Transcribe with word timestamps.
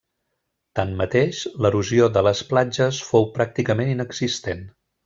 Tanmateix, 0.79 1.41
l'erosió 1.65 2.09
de 2.17 2.25
les 2.31 2.43
platges 2.55 3.05
fou 3.13 3.31
pràcticament 3.39 3.97
inexistent. 3.97 4.69